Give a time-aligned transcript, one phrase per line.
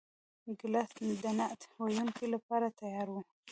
[0.59, 0.91] ګیلاس
[1.23, 3.21] د نعت ویونکو لپاره تیار وي.